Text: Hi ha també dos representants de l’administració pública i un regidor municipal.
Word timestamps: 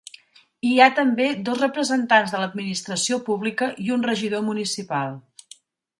Hi 0.67 0.71
ha 0.79 0.87
també 0.99 1.27
dos 1.49 1.59
representants 1.63 2.33
de 2.35 2.41
l’administració 2.43 3.19
pública 3.31 3.69
i 3.89 3.93
un 3.97 4.11
regidor 4.11 4.45
municipal. 4.49 5.15